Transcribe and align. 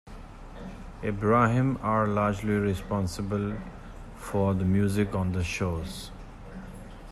Abraham 1.03 1.77
are 1.83 2.07
largely 2.07 2.55
responsible 2.55 3.53
for 4.15 4.55
the 4.55 4.65
music 4.65 5.13
on 5.13 5.31
the 5.31 5.43
shows. 5.43 6.09